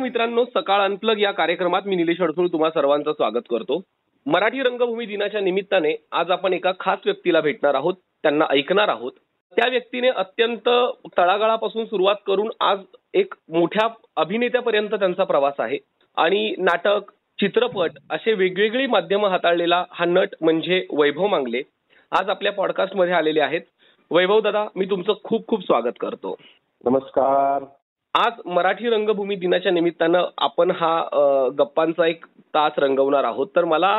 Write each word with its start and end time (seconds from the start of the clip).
नमस्कार 0.00 0.24
मित्रांनो 0.24 0.60
सकाळ 0.60 0.80
अनप्लग 0.80 1.18
या 1.18 1.32
कार्यक्रमात 1.32 1.82
मी 1.86 1.96
निलेश 1.96 2.20
अडसूळ 2.20 2.48
तुम्हा 2.48 2.70
सर्वांचं 2.70 3.12
स्वागत 3.12 3.44
करतो. 3.50 3.80
मराठी 4.26 4.62
रंगभूमी 4.62 5.06
दिनाच्या 5.06 5.40
निमित्ताने 5.40 6.06
आज 6.12 6.30
आपण 6.30 6.52
एका 6.52 6.72
खास 6.80 6.98
व्यक्तीला 7.04 7.40
भेटणार 7.40 7.74
आहोत. 7.74 7.94
त्यांना 8.22 8.44
ऐकणार 8.50 8.88
आहोत. 8.88 9.12
त्या 9.56 9.68
व्यक्तीने 9.68 10.08
अत्यंत 10.08 10.68
तळागाळापासून 11.18 11.84
सुरुवात 11.84 12.14
करून 12.26 12.48
आज 12.60 12.80
एक 13.14 13.34
मोठ्या 13.48 13.88
अभिनेत्यापर्यंत 14.16 14.88
त्यांचा 14.88 15.24
प्रवास 15.24 15.54
आहे. 15.58 15.78
आणि 16.16 16.54
नाटक 16.58 17.10
चित्रपट 17.40 17.90
असे 18.10 18.32
वेगवेगळी 18.32 18.86
माध्यमं 18.86 19.28
हाताळलेला 19.28 19.84
हा 19.90 20.04
नट 20.04 20.28
म्हणजे 20.40 20.86
वैभव 20.92 21.26
मांगले. 21.26 21.62
आज 22.20 22.28
आपल्या 22.28 22.52
पॉडकास्टमध्ये 22.52 23.12
आलेले 23.12 23.40
आहेत. 23.40 23.60
वैभव 24.10 24.40
दादा 24.40 24.66
मी 24.76 24.84
तुमचं 24.84 25.12
खूप 25.24 25.46
खूप 25.46 25.60
स्वागत 25.60 25.96
करतो. 26.00 26.36
नमस्कार. 26.84 27.64
आज 28.14 28.40
मराठी 28.46 28.88
रंगभूमी 28.90 29.34
दिनाच्या 29.36 29.72
निमित्तानं 29.72 30.24
आपण 30.38 30.70
हा 30.70 31.48
गप्पांचा 31.58 32.06
एक 32.06 32.24
तास 32.54 32.78
रंगवणार 32.78 33.24
आहोत. 33.24 33.46
तर 33.56 33.64
मला 33.64 33.92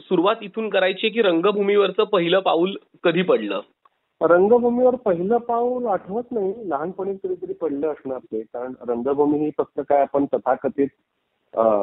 सुरुवात 0.00 0.42
इथून 0.42 0.68
करायची 0.68 1.06
आहे 1.06 1.12
की 1.14 1.22
रंगभूमीवरचं 1.22 2.04
पहिलं 2.04 2.40
पाऊल 2.40 2.74
कधी 3.04 3.22
पडलं? 3.22 3.60
रंगभूमीवर 4.20 4.94
पहिलं 5.04 5.36
पाऊल 5.48 5.86
आठवत 5.86 6.32
नाही. 6.32 6.52
लहानपणी 6.68 7.14
कधीतरी 7.24 7.52
पडलं 7.52 7.88
असणार 7.88 8.18
ते. 8.18 8.40
कारण 8.42 8.72
रंगभूमी 8.88 9.38
ही 9.38 9.50
फक्त 9.58 9.80
काय 9.88 10.00
आपण 10.02 10.24
तथाकथित 10.34 10.88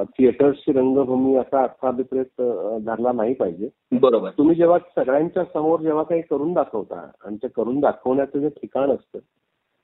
थिएटर्सची 0.09 0.71
रंगभूमी 0.71 1.35
असा 1.35 1.61
अर्थाभिप्रेत 1.61 2.41
धरला 2.85 3.11
नाही 3.11 3.33
पाहिजे. 3.33 3.69
बरोबर. 3.91 4.29
तुम्ही 4.37 4.55
जेव्हा 4.55 4.77
सगळ्यांच्या 4.95 5.43
समोर 5.53 5.81
जेव्हा 5.81 6.03
काही 6.03 6.21
करून 6.29 6.53
दाखवता 6.53 7.07
आणि 7.25 7.37
ते 7.43 7.47
करून 7.47 7.79
दाखवण्याचं 7.79 8.39
जे 8.39 8.49
ठिकाण 8.49 8.91
असतं 8.91 9.19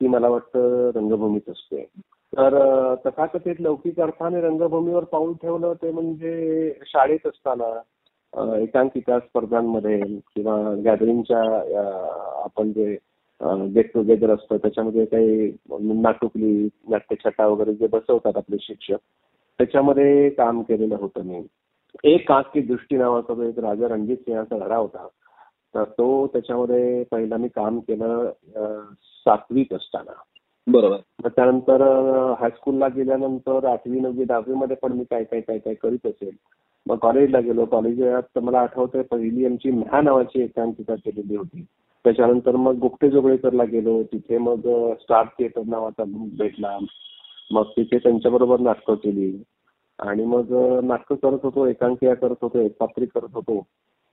ती 0.01 0.07
मला 0.07 0.29
वाटतं 0.29 0.89
रंगभूमीच 0.95 1.49
असते. 1.49 1.85
तर 2.33 2.95
तथाकथित 3.05 3.55
लौकिक 3.59 3.99
अर्थाने 3.99 4.41
रंगभूमीवर 4.41 5.03
पाऊल 5.03 5.33
ठेवलं 5.33 5.73
ते 5.73 5.91
म्हणजे 5.91 6.73
शाळेत 6.85 7.27
असताना 7.27 8.57
एकांकिका 8.57 9.19
स्पर्धांमध्ये 9.19 9.99
किंवा 10.35 10.55
गॅदरिंगच्या 10.85 11.41
आपण 12.43 12.71
जे 12.71 12.97
गेट 13.75 13.93
टुगेदर 13.93 14.33
असतं 14.33 14.57
त्याच्यामध्ये 14.57 15.05
काही 15.05 15.51
नाटुकली 16.01 16.69
नाट्यछटा 16.89 17.47
वगैरे 17.47 17.73
जे 17.73 17.87
बसवतात 17.87 18.37
आपले 18.37 18.57
शिक्षक 18.61 18.97
त्याच्यामध्ये 19.59 20.29
काम 20.29 20.61
केलेलं 20.61 20.95
होतं 20.95 21.23
मी. 21.23 21.41
एक 22.03 22.31
आंख 22.31 22.43
की 22.53 22.61
दृष्टी 22.61 22.97
नावाचा 22.97 23.33
जो 23.33 23.41
एक 23.41 23.59
राजा 23.59 23.87
रणजित 23.87 24.17
सिंहाचा 24.17 24.57
धडा 24.57 24.75
होता. 24.75 25.07
तर 25.75 25.83
तो 25.83 26.27
त्याच्यामध्ये 26.27 27.03
पहिला 27.03 27.37
मी 27.37 27.47
काम 27.47 27.79
केलं 27.79 28.31
सातवीत 29.01 29.73
असताना. 29.73 30.11
बरोबर. 30.67 30.97
मग 31.23 31.29
त्यानंतर 31.29 31.81
हायस्कूलला 32.39 32.87
गेल्यानंतर 32.87 33.65
आठवी 33.65 33.99
नववी 33.99 34.23
दहावी 34.23 34.53
मध्ये 34.53 34.75
पण 34.75 34.91
मी 34.91 35.03
काय 35.03 35.23
काय 35.23 35.41
काय 35.41 35.57
काय 35.57 35.73
करीत 35.73 36.05
असेल. 36.05 36.35
मग 36.87 36.97
कॉलेजला 36.97 37.39
गेलो. 37.39 37.65
कॉलेजात 37.65 38.39
मला 38.39 38.59
आठवतंय 38.59 39.01
पहिली 39.01 39.45
आमची 39.45 39.71
म्हा 39.71 40.01
नावाची 40.01 40.41
एकांकिका 40.43 40.95
केलेली 40.95 41.35
होती. 41.35 41.65
त्याच्यानंतर 42.03 42.55
मग 42.55 42.75
गुप्ते 42.75 43.09
जोगळेकरला 43.09 43.63
गेलो. 43.63 44.03
तिथे 44.03 44.37
मग 44.37 44.59
स्टार 45.01 45.25
थिएटर 45.25 45.61
नावाचा 45.67 46.03
ग्रुप 46.03 46.29
भेटला. 46.37 46.77
मग 47.51 47.63
तिथे 47.63 47.97
त्यांच्याबरोबर 47.97 48.59
नाटकं 48.59 48.95
केली. 48.95 49.43
आणि 49.99 50.25
मग 50.25 50.45
नाटकं 50.83 51.15
करत 51.15 51.39
होतो 51.43 51.65
एकांकिका 51.65 52.13
करत 52.13 52.35
होतो 52.41 52.59
एकपात्री 52.59 53.05
करत 53.05 53.29
होतो. 53.33 53.67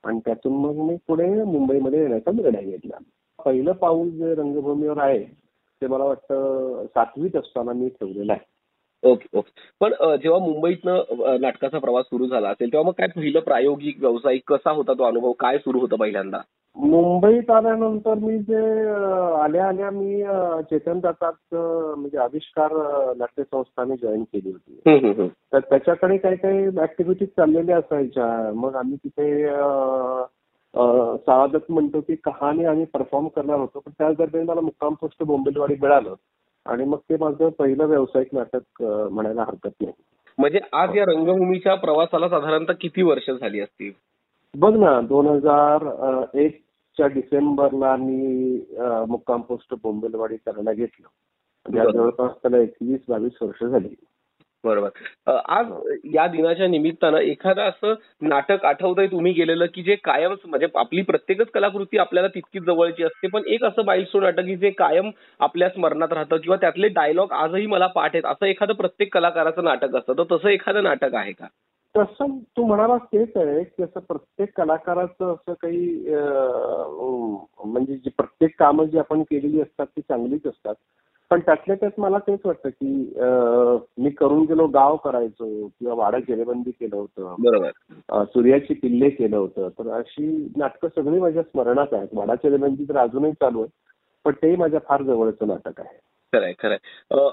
आणि 0.05 0.19
त्यातून 0.25 0.53
मग 0.57 0.77
मी 0.89 0.97
पुढे 1.09 1.27
मुंबईमध्ये 1.45 2.01
येण्याचा 2.01 2.31
निर्णय 2.31 2.71
घेतला. 2.71 2.99
पहिलं 3.39 3.73
पाऊल 3.73 4.11
जे 4.11 4.35
रंगभूमीवर 4.35 4.99
आहे 4.99 5.23
ते 5.83 5.87
मला 5.87 6.05
वाटतं 6.05 6.85
सातवीत 6.87 7.37
असताना 7.37 7.73
मी 7.73 7.89
ठेवलेलं 7.89 8.33
आहे. 8.33 8.47
Okay 9.03 9.39
okay. 9.39 9.51
पण 9.81 9.93
जेव्हा 10.23 10.39
मुंबईतनं 10.39 11.37
नाटकाचा 11.41 11.79
प्रवास 11.79 12.05
सुरू 12.05 12.27
झाला 12.27 12.49
असेल 12.49 12.73
तेव्हा 12.73 12.87
मग 12.89 12.95
काय 12.99 13.09
पहिलं 13.17 13.41
प्रायोगिक 13.41 13.99
व्यावसायिक 14.01 14.43
कसा 14.47 14.71
होता 14.71 14.93
तो 14.93 15.05
अनुभव? 15.05 15.33
काय 15.33 15.59
सुरू 15.59 15.81
होतं 15.81 15.97
पहिल्यांदा? 15.97 16.39
मुंबईत 16.79 17.51
आल्यानंतर 17.51 18.15
मी 18.15 18.39
जे 18.39 18.59
आल्या 19.43 19.67
आल्या 19.69 19.91
मी 19.91 20.23
चेतन 20.71 20.99
दत्तात 21.01 21.55
म्हणजे 21.55 22.19
आविष्कार 22.19 22.73
नाट्य 23.19 23.43
संस्थाने 23.43 23.95
जॉईन 24.03 24.23
केली 24.23 24.51
होती. 24.51 25.29
तर 25.53 25.59
त्याच्याकडे 25.61 26.17
काही 26.17 26.37
काही 26.37 26.67
ऍक्टिव्हिटीज 26.83 27.29
चाललेल्या 27.29 27.79
असायच्या. 27.79 28.29
मग 28.55 28.77
आम्ही 28.77 28.97
तिथे 28.97 29.47
सावधक 31.27 31.71
म्हणतो 31.71 32.01
की 32.01 32.15
कहाणी 32.25 32.65
आम्ही 32.65 32.85
परफॉर्म 32.85 33.27
करणार 33.37 33.59
होतो. 33.59 33.79
पण 33.79 33.93
त्याच 33.99 34.17
दरम्यान 34.17 34.47
मला 34.47 34.61
मुक्काम 34.61 34.95
पोस्ट 35.01 35.23
बोंबिलवाडी 35.23 35.75
मिळालं. 35.83 36.15
आणि 36.67 36.85
मग 36.85 36.99
ते 37.11 37.17
माझं 37.21 37.49
पहिलं 37.49 37.87
व्यावसायिक 37.87 38.29
नाटक 38.33 38.83
म्हणायला 38.83 39.43
हरकत 39.43 39.83
नाही. 39.83 39.93
म्हणजे 40.39 40.61
आज 40.73 40.97
या 40.97 41.05
रंगभूमीच्या 41.05 41.75
प्रवासाला 41.75 42.29
साधारणतः 42.29 42.73
किती 42.81 43.03
वर्ष 43.03 43.31
झाली 43.31 43.61
असतील? 43.61 43.93
बघ 44.55 44.75
ना 44.77 45.01
दोन 45.01 45.27
हजार 45.27 46.27
एक 46.39 46.61
च्या 46.99 47.07
डिसेंबरला 47.07 47.97
मी 47.97 48.59
मुक्काम 49.09 49.41
पोस्ट 49.41 49.75
बोंबिलवाडी 49.83 50.37
करायला 50.37 50.73
घेतलं. 50.73 51.07
म्हणजे. 51.67 51.93
जवळपास 51.99 52.31
त्याला 52.33 52.59
एकवीस 52.59 53.01
बावीस 53.09 53.43
वर्ष 53.43 53.65
झाली. 53.65 53.95
बरोबर. 54.65 54.89
आज 55.49 55.67
या 56.15 56.27
दिनाच्या 56.27 56.67
निमित्तानं 56.67 57.19
एखादं 57.19 57.63
असं 57.63 57.95
नाटक 58.21 58.65
आठवतंय 58.65 59.07
तुम्ही 59.07 59.33
गेलेलं 59.33 59.67
की 59.75 59.83
जे 59.83 59.95
कायम 59.95 60.35
म्हणजे 60.47 60.67
आपली 60.75 61.03
प्रत्येकच 61.03 61.51
कलाकृती 61.51 61.99
आपल्याला 61.99 62.29
तितकीच 62.29 62.63
जवळची 62.63 63.05
असते 63.05 63.29
पण 63.29 63.43
एक 63.47 63.65
असं 63.65 63.85
माइलस्टोन 63.85 64.23
नाटक 64.23 64.45
की 64.45 64.57
जे 64.57 64.71
कायम 64.71 65.11
आपल्या 65.41 65.69
स्मरणात 65.69 66.13
राहतं 66.13 66.37
किंवा 66.37 66.57
त्यातले 66.57 66.89
डायलॉग 66.89 67.33
आजही 67.33 67.67
मला 67.67 67.87
पाठ 67.87 68.11
आहेत 68.15 68.27
असं 68.27 68.47
एखादं 68.47 68.75
प्रत्येक 68.75 69.15
कलाकाराचं 69.15 69.65
नाटक 69.65 69.97
असतं. 69.97 70.13
तर 70.19 70.37
तसं 70.37 70.49
एखादं 70.49 70.83
नाटक 70.83 71.15
आहे 71.15 71.33
का? 71.33 71.47
तसं 71.95 72.39
तू 72.57 72.65
म्हणालास 72.67 73.01
तेच 73.13 73.37
आहे 73.37 73.63
की 73.65 73.83
असं 73.83 74.01
प्रत्येक 74.01 74.51
कलाकाराचं 74.57 75.33
असं 75.33 75.53
काही 75.63 75.87
म्हणजे 77.65 77.95
जी 77.95 78.11
प्रत्येक 78.11 78.59
कामं 78.59 78.85
जी 78.85 78.99
आपण 78.99 79.23
केलेली 79.23 79.61
असतात 79.61 79.87
ती 79.87 80.01
चांगलीच 80.01 80.47
असतात. 80.47 80.75
पण 81.31 81.41
त्यातल्या 81.41 81.77
त्यात 81.77 81.99
मला 82.01 82.19
तेच 82.19 82.41
वाटतं 82.45 82.69
की 82.69 83.15
मी 84.03 84.11
करून 84.11 84.45
गेलो 84.47 84.67
गाव 84.67 84.97
करायचो 84.97 85.47
किंवा 85.69 85.95
वाडा 85.95 86.19
जेरेबंदी 86.19 86.71
केलं 86.71 86.97
होतं. 86.97 87.35
बरोबर. 87.39 88.25
सूर्याची 88.25 88.75
किल्ले 88.75 89.11
केलं 89.11 89.37
होतं. 89.37 89.69
तर 89.69 89.91
अशी 89.99 90.27
नाटकं 90.57 90.89
सगळी 90.97 91.21
माझ्या 91.21 91.43
स्मरणात 91.43 91.93
आहेत. 91.93 92.09
वाडा 92.13 92.35
जेरेबंदी 92.35 92.85
तर 92.85 92.97
अजूनही 92.99 93.33
चालू 93.33 93.61
आहे 93.61 93.77
पण 94.25 94.33
ते 94.43 94.55
माझ्या 94.57 94.81
फार 94.89 95.03
जवळचं 95.03 95.47
नाटक 95.47 95.81
आहे. 95.81 95.99
खरंय 96.33 96.53
खरंय. 96.59 96.79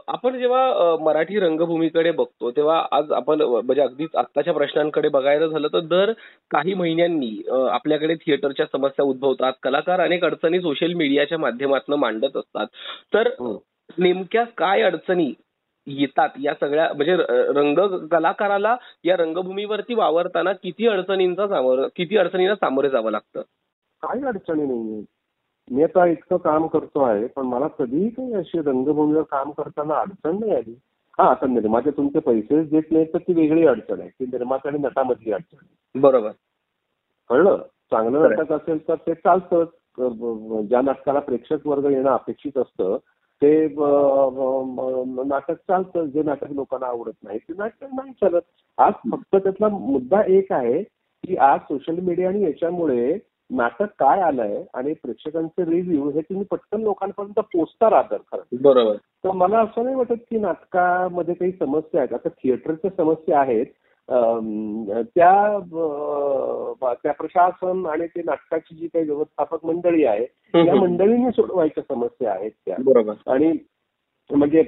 आपण 0.07 0.37
जेव्हा 0.39 0.95
मराठी 1.01 1.39
रंगभूमीकडे 1.39 2.11
बघतो 2.11 2.51
तेव्हा 2.51 2.77
आज 2.91 3.11
आपण 3.11 3.41
म्हणजे 3.41 3.81
अगदीच 3.81 4.15
आत्ताच्या 4.17 4.53
प्रश्नांकडे 4.53 5.09
बघायला 5.09 5.47
झालं 5.47 5.67
तर 5.73 5.79
दर 5.85 6.11
काही 6.51 6.73
महिन्यांनी 6.73 7.31
आपल्याकडे 7.71 8.15
थिएटरच्या 8.15 8.65
समस्या 8.71 9.05
उद्भवतात. 9.05 9.53
कलाकार 9.63 9.99
अनेक 9.99 10.23
अडचणी 10.25 10.59
सोशल 10.61 10.93
मीडियाच्या 10.93 11.37
माध्यमातून 11.37 11.99
मांडत 11.99 12.37
असतात. 12.37 12.67
तर 13.13 13.27
हं. 13.39 13.57
नेमक्या 13.97 14.43
काय 14.57 14.81
अडचणी 14.81 15.33
येतात 15.87 16.29
या 16.41 16.53
सगळ्या 16.59 16.87
म्हणजे 16.93 17.15
रंग 17.55 17.79
कलाकाराला 18.11 18.75
या 19.03 19.15
रंगभूमीवरती 19.17 19.93
वावरताना 19.93 20.53
किती 20.53 20.87
अडचणींचा 20.87 21.47
सामोरं 21.47 21.87
किती 21.95 22.17
अडचणींना 22.17 22.55
सामोरे 22.55 22.89
जावं 22.89 23.11
लागतं? 23.11 23.41
काही 24.03 24.25
अडचणी 24.25 24.65
नाही 24.65 25.03
मी 25.71 25.83
आता 25.83 26.05
इतकं 26.05 26.37
काम 26.37 26.65
करतो 26.67 27.03
आहे 27.03 27.25
पण 27.27 27.45
मला 27.45 27.67
कधीही 27.79 28.09
काही 28.09 28.33
अशी 28.33 28.59
रंगभूमीवर 28.61 29.21
काम 29.31 29.51
करताना 29.51 29.99
अडचण 29.99 30.39
नाही 30.39 30.55
आली. 30.55 30.75
हा 31.19 31.29
आता 31.29 31.47
निर्माते 31.47 31.91
तुमचे 31.97 32.19
पैसे 32.19 32.63
देत 32.63 32.91
नाही 32.91 33.05
तर 33.13 33.17
ती 33.17 33.33
वेगळी 33.33 33.65
अडचण 33.67 33.99
आहे. 33.99 34.09
ती 34.09 34.25
निर्माता 34.25 34.69
आणि 34.69 34.77
नटामधली 34.77 35.31
अडचण 35.31 35.57
आहे. 35.61 35.99
बरोबर. 35.99 36.31
कळलं? 37.29 37.57
चांगलं. 37.91 38.29
नाटक 38.29 38.51
असेल 38.51 38.87
तर 38.87 38.95
ते 39.07 39.13
चालतं. 39.13 39.63
ज्या 40.69 40.81
नाटकाला 40.81 41.19
प्रेक्षक 41.19 41.67
वर्ग 41.67 41.85
येणं 41.91 42.09
अपेक्षित 42.09 42.57
असतं 42.57 42.97
ते 43.41 43.51
नाटक 43.67 45.51
चालतं. 45.51 46.05
जे 46.05 46.23
नाटक 46.23 46.51
लोकांना 46.51 46.87
आवडत 46.87 47.23
नाही 47.23 47.39
ते 47.39 47.53
नाटक 47.57 47.83
नाही 47.93 48.11
चालत. 48.21 48.41
आज 48.77 48.93
फक्त 49.11 49.35
त्यातला 49.35 49.67
मुद्दा 49.69 50.21
एक 50.27 50.51
आहे 50.53 50.81
की 51.23 51.35
आज 51.35 51.59
सोशल 51.59 51.99
मीडिया 51.99 52.29
आणि 52.29 52.43
याच्यामुळे 52.43 53.17
नाटक 53.49 53.85
काय 53.99 54.21
आलंय 54.21 54.63
आणि 54.73 54.93
प्रेक्षकांचे 54.93 55.65
रिव्ह्यू 55.65 56.09
हे 56.09 56.21
तुम्ही 56.21 56.45
पटकन 56.51 56.81
लोकांपर्यंत 56.81 57.39
पोचता 57.39 57.89
राहतात 57.89 58.19
खरं. 58.31 58.41
बरोबर. 58.61 58.95
तर 58.95 59.31
मला 59.31 59.59
असं 59.59 59.83
नाही 59.83 59.95
वाटत 59.95 60.21
की 60.29 60.37
नाटकामध्ये 60.39 61.33
काही 61.33 61.51
समस्या 61.51 62.01
आहेत. 62.01 62.13
आता 62.13 62.29
थिएटरच्या 62.29 62.91
समस्या 62.97 63.39
आहेत. 63.39 63.65
त्या 65.15 65.59
त्या 67.03 67.11
प्रशासन 67.13 67.85
आणि 67.85 68.07
ते 68.07 68.21
नाटकाची 68.21 68.75
जी 68.75 68.87
काही 68.87 69.05
व्यवस्थापक 69.05 69.65
मंडळी 69.65 70.05
आहे 70.05 70.23
हम्म, 70.23 70.65
या 70.67 70.73
हम्म. 70.73 70.85
मंडळींनी 70.85 71.31
सोडवायच्या 71.31 71.83
समस्या 71.95 72.31
आहेत 72.31 72.51
त्या. 72.65 72.75
बरोबर. 72.79 73.13
आणि 73.27 73.57
म्हणजे 74.31 74.63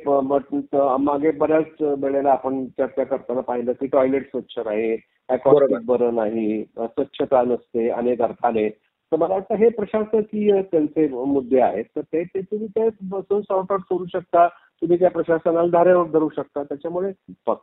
मागे 1.02 1.32
बऱ्याच 1.32 1.82
वेळेला 1.82 2.32
आपण 2.32 2.66
चर्चा 2.66 3.04
करताना 3.04 3.42
पाहिलं 3.42 3.72
की 3.72 3.88
टॉयलेट 3.88 4.26
स्वच्छ 4.26 4.60
नाही 4.66 4.98
aquatic 5.32 5.80
बरं 5.86 6.16
नाही 6.16 6.64
स्वच्छता 6.64 7.42
नसते 7.44 7.90
अनेक 7.90 8.22
अर्थाने 8.22 8.70
तर 9.12 9.16
मला 9.16 9.34
वाटतं 9.34 9.56
हे 9.56 9.70
प्रशासकीय 9.70 10.62
त्यांचे 10.62 11.08
मुद्दे 11.08 11.60
आहेत. 11.60 11.86
तर 11.96 12.02
ते 12.02 12.24
ते 12.24 12.42
तुम्ही 12.42 12.68
ते 12.68 12.90
बसून 13.02 13.42
सॉर्ट 13.42 13.72
आउट 13.72 13.82
करू 13.82 14.06
शकता. 14.06 14.48
तुम्ही 14.82 14.98
त्या 15.00 15.10
प्रशासनाला 15.10 15.68
धारेवर 15.72 16.06
धरू 16.14 16.28
शकता. 16.36 16.64
त्याच्यामुळे 16.64 17.12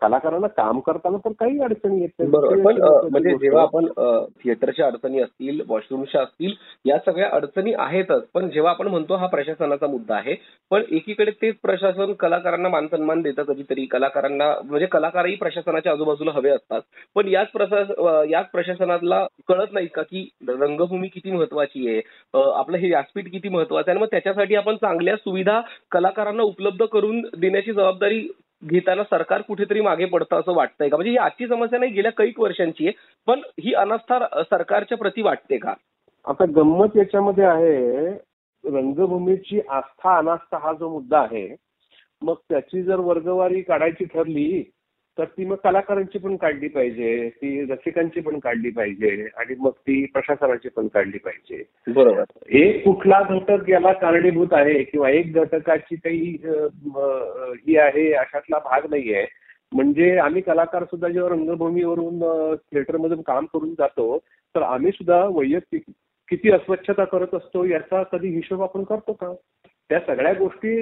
कलाकारांना 0.01 0.47
काम 0.57 0.79
करताना 0.87 1.17
तर 1.25 1.33
काही 1.41 1.59
अडचणी 1.65 2.01
येत 2.01 2.09
नाही. 2.19 2.63
पण 2.63 2.81
म्हणजे 3.11 3.35
जेव्हा 3.41 3.63
आपण 3.63 3.87
थिएटरच्या 4.41 4.87
अडचणी 4.87 5.21
असतील 5.23 5.61
वॉशरूमच्या 5.69 6.23
असतील 6.23 6.53
या 6.85 6.99
सगळ्या 7.07 7.29
अडचणी 7.33 7.73
आहेतच. 7.79 8.23
पण 8.35 8.49
जेव्हा 8.51 8.71
आपण 8.73 8.89
म्हणतो 8.89 9.15
हा 9.17 9.27
प्रशासनाचा 9.27 9.87
मुद्दा 9.87 10.15
आहे 10.17 10.35
पण 10.71 10.83
एकीकडे 10.93 11.31
तेच 11.43 11.55
प्रशासन 11.63 12.13
कलाकारांना 12.21 12.69
मानसन्मान 12.69 13.21
देतं 13.23 13.43
कधीतरी. 13.43 13.85
कलाकारांना 13.87 14.53
म्हणजे 14.65 14.87
कलाकारही 14.93 15.35
प्रशासनाच्या 15.37 15.93
आजूबाजूला 15.93 16.31
हवे 16.35 16.51
असतात. 16.51 16.81
पण 17.15 17.29
याच 17.29 17.51
प्रशास 17.53 17.89
याच 18.31 18.51
प्रशासनाला 18.53 19.25
कळत 19.49 19.73
नाही 19.73 19.87
का 19.95 20.03
की 20.03 20.29
रंगभूमी 20.49 21.09
किती 21.09 21.31
महत्वाची 21.31 21.89
आहे? 21.89 22.01
आपलं 22.35 22.77
हे 22.79 22.89
व्यासपीठ 22.89 23.31
किती 23.33 23.49
महत्वाचं 23.49 23.91
आहे? 23.91 24.01
मग 24.01 24.07
त्याच्यासाठी 24.11 24.55
आपण 24.55 24.77
चांगल्या 24.77 25.17
सुविधा 25.17 25.61
कलाकारांना 25.93 26.43
उपलब्ध 26.43 26.85
करून 27.05 27.21
देण्याची 27.41 27.73
जबाबदारी 27.73 28.27
घेताना 28.63 29.03
सरकार 29.03 29.41
कुठेतरी 29.41 29.81
मागे 29.81 30.05
पडतं 30.05 30.41
असं 30.41 30.55
वाटतंय 30.55 30.89
का? 30.89 30.97
म्हणजे 30.97 31.11
ही 31.11 31.17
आजची 31.17 31.47
समस्या 31.47 31.79
नाही 31.79 31.93
गेल्या 31.93 32.13
कैक 32.13 32.41
वर्षांची 32.41 32.87
आहे 32.87 32.93
पण 33.27 33.41
ही 33.61 33.73
अनास्था 33.75 34.43
सरकारच्या 34.43 34.99
प्रती 34.99 35.23
वाटते 35.23 35.57
का? 35.57 35.75
आता 36.27 36.45
गंमत 36.57 36.97
याच्यामध्ये 36.97 37.45
आहे 37.45 38.09
रंगभूमीची 38.65 39.61
आस्था 39.69 40.17
अनास्था 40.19 40.59
हा 40.59 40.73
जो 40.73 40.89
मुद्दा 40.89 41.19
आहे 41.21 41.49
मग 42.23 42.35
त्याची 42.51 42.83
जर 42.83 42.97
वर्गवारी 42.97 43.61
काढायची 43.63 44.05
ठरली 44.05 44.63
तर 45.19 45.25
ती 45.25 45.45
मग 45.45 45.57
कलाकारांची 45.57 46.19
पण 46.19 46.37
काढली 46.37 46.69
पाहिजे 46.69 47.29
ती 47.37 47.65
रसिकांची 47.65 48.21
पण 48.21 48.39
काढली 48.39 48.71
पाहिजे 48.71 49.29
आणि 49.37 49.55
मग 49.59 49.71
ती 49.71 50.07
प्रशासनाची 50.07 50.69
पण 50.69 50.87
काढली 50.87 51.19
पाहिजे. 51.19 51.63
बरोबर. 51.93 52.25
एक 52.49 52.85
कुठला 52.85 53.23
घटक 53.31 53.71
याला 53.71 53.93
कारणीभूत 53.93 54.47
आहे 54.53 54.83
किंवा 54.83 55.11
एक 55.11 55.35
घटकाची 55.35 55.97
काही 55.97 56.39
ही 57.69 57.77
आहे 57.77 58.13
अशातला 58.13 58.59
भाग 58.59 58.81
नाहीये. 58.91 59.27
म्हणजे 59.73 60.17
आम्ही 60.19 60.43
कलाकार 60.43 60.85
सुद्धा 60.85 61.09
जेव्हा 61.09 61.31
रंगभूमीवरून 61.31 62.19
थिएटरमधून 62.57 63.23
काम 63.23 63.45
करून 63.45 63.71
जातो 63.71 64.19
तर 64.55 64.63
आम्ही 64.63 64.93
सुद्धा 64.93 65.25
वैयक्तिक 65.25 65.83
किती 66.29 66.51
अस्वच्छता 66.51 67.05
करत 67.05 67.35
असतो 67.35 67.65
याचा 67.65 68.03
कधी 68.03 68.29
हिशोब 68.29 68.63
आपण 68.63 68.83
करतो 68.83 69.13
का? 69.13 69.33
त्या 69.91 69.99
सगळ्या 70.01 70.33
गोष्टी 70.33 70.81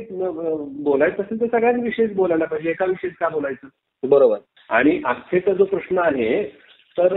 बोलायचं 0.83 1.23
असेल 1.23 1.41
तर 1.41 1.47
सगळ्यांविषयीच 1.47 2.15
बोलायला 2.15 2.45
पाहिजे. 2.45 2.71
एका 2.71 2.85
विषयीच 2.85 3.15
का 3.15 3.29
बोलायचं? 3.29 3.69
बरोबर. 4.03 4.39
आणि 4.71 5.01
आस्थेचा 5.05 5.53
जो 5.53 5.65
प्रश्न 5.65 5.99
आहे 5.99 6.43
तर 6.99 7.13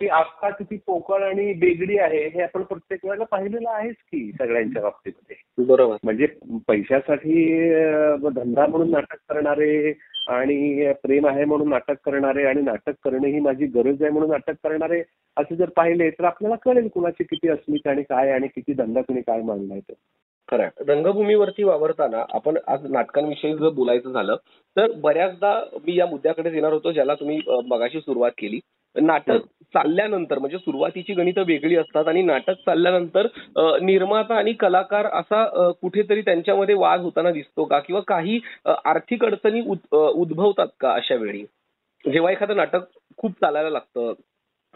ती 0.00 0.08
आस्था 0.08 0.48
किती 0.48 0.76
पोकळ 0.76 1.22
आणि 1.22 1.52
बेगडी 1.52 1.98
आहे 1.98 2.26
हे 2.28 2.42
आपण 2.42 2.62
प्रत्येक 2.62 3.04
वेळेला 3.04 3.24
पाहिलेलं 3.24 3.70
आहेच 3.70 3.94
की 3.94 4.30
सगळ्यांच्या 4.32 4.82
बाबतीमध्ये. 4.82 5.64
बरोबर. 5.64 5.96
म्हणजे 6.04 6.26
पैशासाठी 6.68 7.70
धंदा 8.28 8.66
म्हणून 8.66 8.90
नाटक 8.90 9.16
करणारे 9.28 9.92
आणि 10.28 10.92
प्रेम 11.02 11.26
आहे 11.26 11.44
म्हणून 11.44 11.68
नाटक 11.68 11.96
करणारे 12.04 12.44
आणि 12.44 12.62
नाटक 12.62 12.94
करणं 13.04 13.26
ही 13.26 13.40
माझी 13.40 13.66
गरज 13.66 14.02
आहे 14.02 14.10
म्हणून 14.10 14.30
नाटक 14.30 14.54
करणारे 14.64 15.02
असे 15.36 15.56
जर 15.56 15.70
पाहिले 15.76 16.10
तर 16.10 16.24
आपल्याला 16.24 16.56
कळेल 16.56 16.88
कुणाची 16.88 17.24
किती 17.24 17.48
अस्मिता 17.48 17.90
आणि 17.90 18.02
काय 18.02 18.30
आणि 18.30 18.46
किती 18.46 18.72
धंदा 18.72 19.00
कुणी 19.00 19.20
काय 19.20 19.42
मानलाय 19.42 19.80
तो. 19.80 19.92
खरं 20.52 20.62
आहे. 20.62 20.84
रंगभूमीवरती 20.86 21.62
वावरताना 21.64 22.24
आपण 22.34 22.56
आज 22.68 22.86
नाटकांविषयी 22.90 23.54
जर 23.56 23.68
बोलायचं 23.74 24.12
झालं 24.12 24.36
तर 24.76 24.92
बऱ्याचदा 25.02 25.52
मी 25.86 25.96
या 25.98 26.06
मुद्द्याकडे 26.06 26.50
येणार 26.54 26.72
होतो 26.72 26.92
ज्याला 26.92 27.14
तुम्ही 27.14 27.38
मगाशी 27.66 28.00
सुरुवात 28.00 28.30
केली. 28.38 28.60
नाटक 28.96 29.44
चालल्यानंतर 29.74 30.38
म्हणजे 30.38 30.58
सुरुवातीची 30.58 31.14
गणितं 31.14 31.42
वेगळी 31.46 31.76
असतात 31.76 32.08
आणि 32.08 32.22
नाटक 32.22 32.58
चालल्यानंतर 32.66 33.26
निर्माता 33.82 34.34
आणि 34.34 34.52
कलाकार 34.60 35.06
असा 35.12 35.70
कुठेतरी 35.80 36.20
त्यांच्यामध्ये 36.20 36.74
वाद 36.74 37.00
होताना 37.00 37.30
दिसतो 37.30 37.64
का? 37.64 37.78
किंवा 37.78 38.00
काही 38.08 38.38
आर्थिक 38.66 39.24
अडचणी 39.24 39.60
उद्भवतात 39.92 40.66
का 40.80 40.92
अशा 40.94 41.14
वेळी? 41.14 41.44
जेव्हा 42.04 42.32
एखादं 42.32 42.56
नाटक 42.56 42.84
खूप 43.18 43.32
चालायला 43.32 43.70
लागतं 43.70 44.12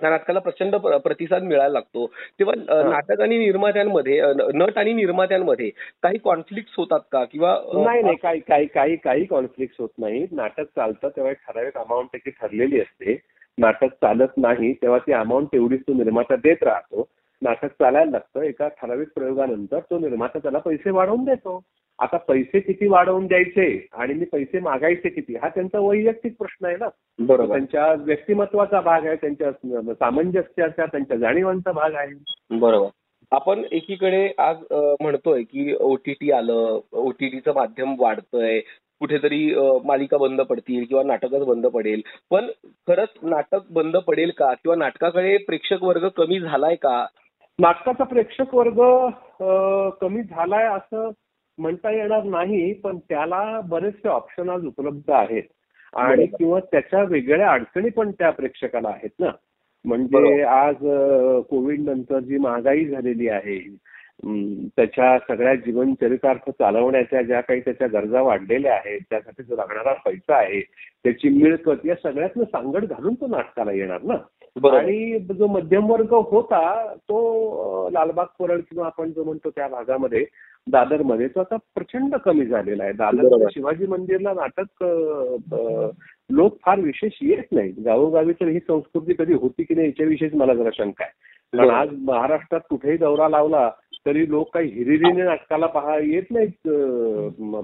नाटकाला 0.02 0.38
प्रचंड 0.38 0.75
प्र- 0.75 0.98
प्रतिसाद 0.98 1.43
मिळायला 1.43 1.72
लागतो. 1.72 2.06
तेव्हा. 2.06 2.54
नाटक 2.90 3.20
आणि 3.20 3.38
निर्मात्यांमध्ये 3.38 4.22
नट 4.54 4.78
आणि 4.78 4.93
निर्मात्यांमध्ये 4.93 5.70
काही 6.02 6.19
कॉन्फ्लिक्ट 6.19 6.75
होतात 6.76 7.00
का? 7.12 7.25
किंवा 7.25 7.58
नाही 7.75 8.02
नाही 8.02 8.16
काही 8.16 8.40
काही 8.40 8.66
काही 8.66 8.96
काही 8.96 9.25
कॉन्फ्लिक्ट 9.25 9.76
होत 9.78 9.88
नाही 9.98 10.26
नाटक 10.32 10.64
चालतं 10.76 11.08
तेव्हा 11.08 11.32
एक 11.32 11.38
ठराविक 11.48 11.78
अमाऊंट 11.78 12.06
त्याची 12.06 12.31
ठरलेली 12.31 12.81
असते. 12.81 13.19
नाटक 13.58 13.93
चालत 13.93 14.28
नाही 14.37 14.72
तेव्हा 14.72 14.98
ती 14.98 15.12
अमाऊंट 15.12 15.46
तेवढीच 15.46 15.81
तो 15.81 15.93
निर्माता 15.93 16.37
देत 16.37 16.62
राहतो. 16.62 17.08
नाटक 17.42 17.66
चालायला 17.66 18.10
लागतं. 18.10 18.40
एका 18.40 18.69
ठराविक 18.69 19.08
प्रयोगानंतर 19.14 19.78
तो 19.78 19.99
निर्माता 19.99 20.38
त्याला 20.38 20.58
पैसे 20.58 20.90
वाढवून 20.90 21.25
देतो. 21.25 21.60
आता 21.98 22.16
पैसे 22.28 22.60
किती 22.60 22.87
वाढवून 22.88 23.26
द्यायचे 23.26 23.87
आणि 23.93 24.14
मी 24.14 24.25
पैसे 24.25 24.60
मागायचे 24.60 25.08
किती 25.08 25.37
हा 25.43 25.48
त्यांचा 25.48 25.78
वैयक्तिक 25.81 26.34
प्रश्न 26.38 26.66
आहे 26.66 26.76
ना. 26.76 26.88
बरोबर. 27.19 27.48
त्यांच्या 27.48 27.93
व्यक्तिमत्वाचा 27.98 28.81
भाग 28.81 29.06
आहे 29.06 29.16
त्यांच्या 29.16 29.94
सामंजस्याचा 29.94 30.87
त्यांच्या 30.87 31.16
जाणीवांचा 31.16 31.72
भाग 31.72 31.94
आहे. 31.94 32.58
बरोबर. 32.58 32.88
आपण 33.32 33.62
एकीकडे 33.72 34.26
आज 34.38 34.56
म्हणतोय 34.72 35.43
की 35.43 35.75
ओटीटी 35.81 36.31
आलं 36.32 36.78
ओटीटीचं 36.93 37.54
माध्यम 37.54 37.94
वाढतंय 37.99 38.60
कुठेतरी 39.00 39.54
मालिका 39.84 40.16
बंद 40.16 40.40
पडतील 40.40 40.84
किंवा 40.84 41.02
नाटकच 41.02 41.44
बंद 41.46 41.66
पडेल. 41.66 42.00
पण 42.31 42.46
खरंच 42.88 43.08
नाटक 43.22 43.70
बंद 43.70 43.96
पडेल 43.96 44.31
का? 44.38 44.52
किंवा 44.54 44.76
नाटकाकडे 44.76 45.37
प्रेक्षक 45.37 45.82
वर्ग 45.82 46.08
कमी 46.16 46.40
झालाय 46.40 46.75
का? 46.75 47.04
नाटकाचा 47.58 48.04
प्रेक्षक 48.04 48.54
वर्ग 48.54 48.81
कमी 50.00 50.22
झालाय 50.22 50.64
असं 50.66 51.10
म्हणता 51.58 51.91
येणार 51.91 52.23
नाही 52.25 52.73
पण 52.75 52.99
त्याला 53.08 53.61
बरेचसे 53.69 54.09
ऑप्शन 54.09 54.49
आज 54.50 54.64
उपलब्ध 54.66 55.11
आहेत 55.11 55.42
आणि. 55.92 56.26
किंवा 56.28 56.61
त्याच्या 56.73 57.02
वेगळ्या 57.02 57.50
अडचणी 57.52 57.90
पण 57.90 58.11
त्या 58.11 58.30
प्रेक्षकाला 58.30 58.88
आहेत 58.88 59.11
ना 59.21 59.30
म्हणजे. 59.85 60.42
आज 60.42 60.76
कोविड 61.50 61.80
नंतर 61.80 62.19
जी 62.21 62.38
महागाई 62.38 62.85
झालेली 62.85 63.28
आहे 63.28 63.59
त्याच्या 64.76 65.16
सगळ्या 65.19 65.54
जीवनचरितार्थ 65.54 66.49
चालवण्याच्या 66.50 67.23
ज्या 67.23 67.40
काही 67.40 67.61
त्याच्या 67.61 67.87
गरजा 67.92 68.21
वाढलेल्या 68.23 68.75
आहेत 68.75 69.00
त्यासाठी 69.11 69.42
जो 69.42 69.57
लागणारा 69.57 69.92
पैसा 70.04 70.37
आहे 70.37 70.61
त्याची 71.04 71.28
मिळकत 71.28 71.85
या 71.85 71.95
सगळ्यातनं 72.02 72.45
सांगड 72.45 72.85
घालून 72.85 73.14
तो 73.14 73.26
नाटकाला 73.26 73.73
येणार 73.73 74.02
ना 74.02 74.16
आणि 74.64 75.18
जो 75.18 75.46
मध्यम 75.46 75.90
वर्ग 75.90 76.12
होता 76.30 76.60
तो 77.08 77.88
लालबाग 77.92 78.26
परळ 78.38 78.60
किंवा 78.60 78.86
आपण 78.86 79.10
जो 79.12 79.25
म्हणतो 79.25 79.50
त्या 79.50 79.68
भागामध्ये 79.68 80.25
दादरमध्ये 80.70 81.28
तो 81.28 81.40
आता 81.40 81.56
प्रचंड 81.56 82.14
कमी 82.16 82.46
झालेला 82.46 82.84
आहे. 82.84 82.92
दादर. 82.92 83.48
शिवाजी 83.52 83.86
मंदिरला 83.86 84.32
नाटक 84.32 84.84
लोक 86.30 86.56
फार 86.66 86.80
विशेष 86.80 87.18
येत 87.22 87.52
नाही 87.52 87.70
गावोगावी 87.84 88.32
तर 88.32 88.48
ही 88.48 88.58
संस्कृती 88.58 89.14
कधी 89.18 89.34
होती 89.34 89.64
की 89.64 89.75
नाही 89.75 89.86
याच्याविषयीच 89.86 90.34
मला 90.34 90.54
जरा 90.54 90.70
शंका 90.75 91.04
आहे. 91.04 91.12
कारण. 91.58 91.70
आज 91.70 91.88
महाराष्ट्रात 91.92 92.60
कुठेही 92.70 92.96
दौरा 92.96 93.28
लावला 93.28 93.70
तरी 94.06 94.30
लोक 94.30 94.54
काही 94.54 94.68
हिरिरीने 94.68 95.22
नाटकाला 95.22 95.66
पाहा 95.66 95.98
येत 95.98 96.30
नाहीत 96.30 96.68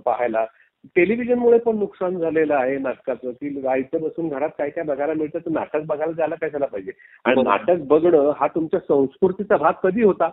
पाहायला. 0.04 0.44
टेलिव्हिजनमुळे 0.84 1.58
पण 1.58 1.76
नुकसान 1.76 2.18
झालेलं 2.18 2.54
आहे 2.54 2.78
नाटकाचं 2.78 3.30
की 3.30 3.60
जायचं 3.60 4.00
बसून 4.00 4.28
घरात 4.28 4.48
काय 4.58 4.70
काय 4.70 4.84
बघायला 4.84 5.14
मिळतं 5.14 5.38
तर 5.38 5.50
नाटक 5.50 5.80
बघायला 5.86 6.12
जायला 6.12 6.34
कशाला 6.34 6.66
पाहिजे? 6.66 6.92
आणि. 7.24 7.42
नाटक 7.42 7.76
बघणं 7.78 8.32
हा 8.36 8.46
तुमच्या 8.46 8.80
संस्कृतीचा 8.80 9.56
भाग 9.56 9.72
कधी 9.82 10.02
होता? 10.02 10.30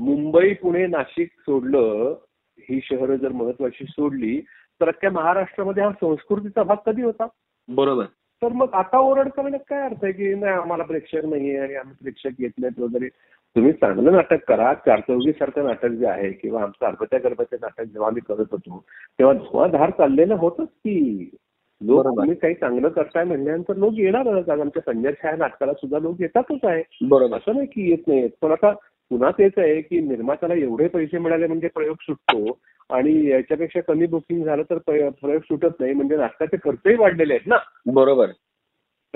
मुंबई 0.00 0.54
पुणे 0.54 0.86
नाशिक 0.86 1.28
सोडलं 1.40 2.14
ही 2.58 2.80
शहरं 2.82 3.16
जर 3.16 3.28
महत्वाची 3.28 3.84
सोडली 3.84 4.40
तर 4.80 4.88
अख्ख्या 4.88 5.10
महाराष्ट्रामध्ये 5.10 5.82
हा 5.82 5.90
संस्कृतीचा 5.92 6.62
भाग 6.62 6.76
कधी 6.86 7.02
होता? 7.02 7.26
बरोबर. 7.68 8.04
तर 8.42 8.48
मग 8.48 8.66
आता 8.72 8.98
ओरड 8.98 9.28
करण्यात 9.28 9.60
काय 9.68 9.82
अर्थ 9.82 10.04
आहे 10.04 10.12
की 10.12 10.34
नाही 10.34 10.52
आम्हाला 10.52 10.84
प्रेक्षक 10.84 11.24
नाहीये 11.24 11.58
आणि 11.58 11.74
आम्ही 11.74 11.94
प्रेक्षक 11.94 12.30
येत 12.38 12.50
नाहीत 12.58 12.80
वगैरे. 12.80 13.08
तुम्ही 13.56 13.72
चांगलं 13.72 14.12
नाटक 14.12 14.44
करा. 14.48 14.74
चारचौघी 14.74 15.32
सारखं 15.32 15.64
नाटक 15.64 15.86
जे 15.86 16.06
आहे 16.06 16.32
किंवा 16.32 16.62
आमचं 16.62 16.86
अर्भत्या 16.86 17.20
गर्भाचे 17.24 17.56
नाटक 17.62 17.82
जेव्हा 17.82 18.08
आम्ही 18.08 18.22
करत 18.28 18.44
होतो 18.50 18.84
तेव्हा 19.18 19.34
धुवाधार 19.34 19.90
चाललेलं 19.90 20.34
होतच 20.34 20.68
की 20.68 21.30
लोक. 21.82 22.06
तुम्ही 22.06 22.34
काही 22.34 22.54
चांगलं 22.54 22.88
करताय 22.88 23.24
म्हणल्यानंतर 23.24 23.76
लोक 23.76 23.92
येणारच 23.96 24.48
आज 24.48 24.60
आमच्या 24.60 24.92
संजय 24.92 25.12
छाया 25.12 25.36
नाटकाला 25.36 25.72
सुद्धा 25.72 25.98
लोक 25.98 26.16
येतातच 26.20 26.64
आहे. 26.64 26.82
बरोबर. 27.02 27.36
असं 27.36 27.54
नाही 27.54 27.66
की 27.66 27.90
येत 27.90 28.08
नाहीत 28.08 28.30
पण 28.40 28.50
आता 28.50 28.72
पुन्हा 29.10 29.30
तेच 29.30 29.52
आहे 29.56 29.80
की 29.80 30.00
निर्मात्याला 30.00 30.54
एवढे 30.54 30.88
पैसे 30.88 31.18
मिळाले 31.18 31.46
म्हणजे 31.46 31.68
प्रयोग 31.68 31.96
सुटतो 32.00 32.58
आणि 32.90 33.26
याच्यापेक्षा 33.26 33.80
कमी 33.80 34.06
बुकिंग 34.06 34.44
झालं 34.44 34.62
तर 34.62 34.78
प्रय- 34.78 35.10
प्रयोग 35.10 35.40
सुटत 35.40 35.80
नाही. 35.80 35.94
म्हणजे 35.94 36.16
नाटकाचे 36.16 36.56
खर्चही 36.56 36.94
वाढलेले 36.94 37.32
आहेत 37.32 37.46
ना. 37.46 37.56
बरोबर. 37.92 38.26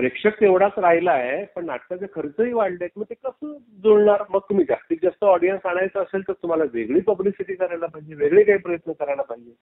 प्रेक्षक 0.02 0.40
तेवढाच 0.40 0.72
राहिला 0.78 1.10
आहे 1.10 1.44
पण 1.56 1.66
नाटकाचे 1.66 2.06
खर्चही 2.14 2.52
वाढले 2.52 2.86
मग 2.96 3.04
ते 3.10 3.14
कसं 3.14 3.52
जुळणार? 3.82 4.22
मग 4.30 4.38
तुम्ही 4.38 4.64
जास्तीत 4.64 4.96
जास्त 5.02 5.24
ऑडियन्स 5.24 5.66
आणायचं 5.66 6.02
असेल 6.02 6.22
तर 6.28 6.32
तुम्हाला 6.32 6.64
वेगळी 6.72 7.00
पब्लिसिटी 7.00 7.54
करायला 7.54 7.86
पाहिजे 7.86 8.14
वेगळे 8.14 8.42
काही 8.42 8.58
प्रयत्न 8.58 8.92
करायला 8.92 9.22
पाहिजे. 9.22 9.52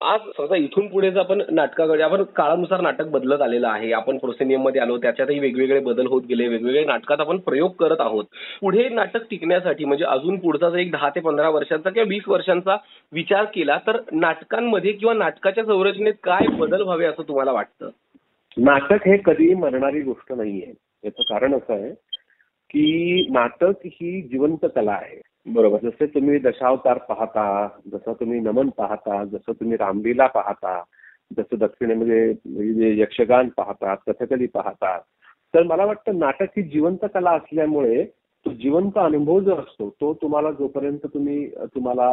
आज 0.00 0.20
स्वतः 0.20 0.54
इथून 0.54 0.88
पुढेच 0.88 1.16
आपण 1.16 1.42
नाटकाकडे 1.50 2.02
आपण 2.02 2.22
काळानुसार 2.22 2.80
नाटक 2.80 3.06
बदलत 3.06 3.40
आलेलं 3.40 3.68
आहे. 3.68 3.92
आपण 3.92 4.18
प्रोसेनियममध्ये 4.18 4.80
आलो 4.80 4.98
त्याच्यातही 4.98 5.38
वेगवेगळे 5.38 5.80
बदल 5.80 6.06
होत 6.06 6.22
गेले 6.22 6.48
वेगवेगळे 6.48 6.84
नाटकात 6.84 7.20
आपण 7.20 7.38
प्रयोग 7.38 7.72
करत 7.72 8.00
आहोत. 8.00 8.24
पुढे 8.60 8.88
नाटक 8.88 9.28
टिकण्यासाठी 9.30 9.84
म्हणजे 9.84 10.04
अजून 10.04 10.38
पुढचा 10.38 10.70
जर 10.70 10.78
एक 10.78 10.92
दहा 10.92 11.08
ते 11.08 11.20
पंधरा 11.20 11.48
वर्षांचा 11.48 11.90
किंवा 11.90 12.08
वीस 12.08 12.28
वर्षांचा 12.28 12.76
विचार 13.12 13.44
केला 13.44 13.78
तर 13.86 14.00
नाटकांमध्ये 14.12 14.92
किंवा 14.92 15.14
नाटकाच्या 15.14 15.64
संरचनेत 15.64 16.14
काय 16.22 16.56
बदल 16.58 16.82
व्हावे 16.82 17.06
असं 17.06 17.28
तुम्हाला 17.28 17.52
वाटतं? 17.52 17.90
नाटक 18.56 19.06
हे 19.06 19.16
कधीही 19.16 19.54
मरणारी 19.54 20.00
गोष्ट 20.00 20.32
नाहीये. 20.32 20.72
याचं 21.04 21.22
कारण 21.22 21.54
असं 21.54 21.72
आहे 21.74 21.90
की 22.70 23.26
नाटक 23.30 23.86
ही 23.86 24.20
जिवंत 24.22 24.66
कला 24.74 24.92
आहे. 24.92 25.20
बरोबर. 25.46 25.78
जसे 25.82 26.06
तुम्ही 26.06 26.38
दशावतार 26.38 26.98
पाहता 26.98 27.68
जसं 27.92 28.12
तुम्ही 28.12 28.40
नमन 28.40 28.68
पाहता 28.68 29.24
जसं 29.24 29.52
तुम्ही 29.52 29.76
रामलीला 29.76 30.26
पाहता 30.26 30.82
जसं 31.38 31.58
दक्षिणेमध्ये 31.58 32.32
म्हणजे 32.46 32.98
यक्षगान 33.00 33.48
पाहतात 33.56 33.96
कथकली 34.06 34.46
पाहतात 34.46 35.00
तर 35.54 35.62
मला 35.62 35.84
वाटतं 35.84 36.18
नाटक 36.18 36.46
ही 36.56 36.62
जिवंत 36.62 37.04
कला 37.14 37.30
असल्यामुळे 37.30 38.04
तो 38.46 38.50
जिवंत 38.50 38.98
अनुभव 38.98 39.40
जो 39.40 39.54
असतो 39.56 39.88
तो 39.90 40.12
तुम्हाला 40.14 40.50
जोपर्यंत 40.50 41.06
तुम्ही 41.14 41.48
तुम्हाला 41.74 42.08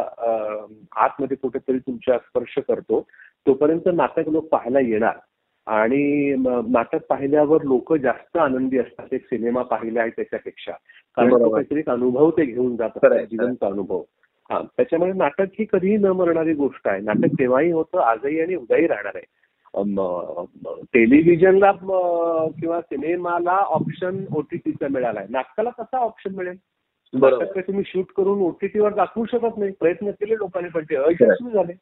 आतमध्ये 0.96 1.38
कुठेतरी 1.38 1.78
तुमच्या 1.78 2.18
स्पर्श 2.18 2.60
करतो 2.68 3.02
तोपर्यंत 3.48 3.90
नाटक 3.94 4.30
लोक 4.30 4.48
पाहायला 4.48 4.80
येणार. 4.80 5.18
आणि 5.66 6.36
नाटक 6.70 7.06
पाहिल्यावर 7.10 7.62
लोक 7.62 7.94
जास्त 7.94 8.38
आनंदी 8.38 8.78
असतात. 8.78 9.14
एक 9.14 9.26
सिनेमा 9.26 9.62
पाहिला 9.62 10.02
आहे 10.02 10.10
त्याच्यापेक्षा. 10.10 10.72
कारण. 11.16 11.50
काहीतरी 11.50 11.82
अनुभव 11.88 12.30
ते 12.30 12.46
घेऊन 12.46 12.76
जात 12.76 12.90
खरंय, 13.02 13.18
असतात 13.18 13.28
जिवंत 13.28 13.64
अनुभव. 13.64 14.04
हा 14.50 14.62
त्याच्यामुळे 14.78 15.14
नाटक 15.14 15.46
ही 15.60 15.66
कधीही 15.74 15.98
न 15.98 16.06
मरणारी 16.06 16.54
गोष्ट 16.54 16.88
आहे. 16.88 17.02
नाटक 17.02 17.40
तेव्हाही 17.40 17.72
होतं 17.72 18.00
आजही 18.00 18.40
आणि 18.42 18.56
उद्याही 18.56 18.88
राहणार 18.88 19.12
आहे. 19.16 19.26
टेलिव्हिजनला 20.94 21.72
किंवा 22.60 22.82
सिनेमाला 22.82 23.52
ऑप्शन 23.52 24.24
ओटीटीचा 24.36 24.88
मिळाला 24.88 25.20
आहे 25.20 25.28
नाटकाला 25.32 25.70
कसा 25.70 25.98
ऑप्शन 25.98 26.36
मिळेल. 26.36 26.58
नाटक 27.14 27.68
तुम्ही 27.68 27.84
शूट 27.88 28.12
करून 28.18 28.40
ओटीटीवर 28.42 28.94
दाखवू 28.94 29.26
शकत 29.26 29.58
नाही. 29.58 29.72
प्रयत्न 29.72 30.12
केले 30.12 30.38
लोकांनी 30.38 30.70
पण 30.70 30.84
ते 30.84 30.96
अयशस्वी 30.96 31.52
झाले. 31.52 31.74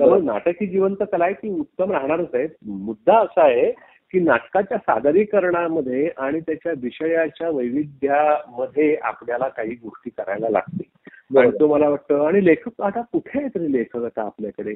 त्यामुळे 0.00 0.20
नाटक 0.22 0.48
ही 0.48 0.66
जिवंत 0.66 1.02
कला 1.12 1.24
आहे 1.24 1.34
ती 1.34 1.48
उत्तम 1.48 1.92
राहणारच 1.92 2.34
आहे. 2.34 2.46
मुद्दा 2.66 3.18
असा 3.18 3.44
आहे 3.44 3.70
की 4.12 4.20
नाटकाच्या 4.20 4.78
सादरीकरणामध्ये 4.78 6.10
आणि 6.18 6.40
त्याच्या 6.40 6.72
विषयाच्या 6.82 7.50
वैविध्यामध्ये 7.50 8.94
आपल्याला 9.02 9.48
काही 9.48 9.74
गोष्टी 9.74 10.10
करायला 10.10 10.48
लागतील. 10.48 11.38
आणि 11.38 11.50
तो 11.60 11.66
मला 11.66 11.88
वाटतं 11.88 12.26
आणि 12.26 12.44
लेखक 12.44 12.80
आता 12.82 13.00
कुठे 13.00 13.38
आहेत 13.38 13.56
रे 13.56 13.72
लेखक 13.72 14.04
आता 14.04 14.22
आपल्याकडे? 14.22 14.74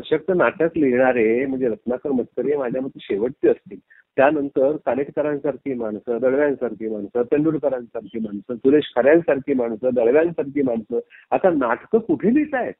सशक्त 0.00 0.32
नाटक 0.36 0.76
लिहिणारे 0.76 1.46
म्हणजे 1.46 1.68
रत्नाकर 1.68 2.10
मतकरी 2.10 2.56
माझ्या 2.56 2.82
मते 2.82 2.98
शेवटचे 3.02 3.48
असतील. 3.48 3.78
त्यानंतर 4.16 4.76
कानेटकरांसारखी 4.86 5.74
माणसं 5.74 6.18
दळव्यांसारखी 6.18 6.88
माणसं 6.88 7.22
तेंडुलकरांसारखी 7.22 8.18
माणसं 8.18 8.56
सुरेश 8.56 8.92
खऱ्यांसारखी 8.96 9.54
माणसं 9.54 9.90
दळव्यांसारखी 9.94 10.62
माणसं. 10.62 10.98
आता 11.30 11.50
नाटकं 11.50 11.98
कुठे 11.98 12.34
लिहित 12.34 12.54
आहेत 12.54 12.74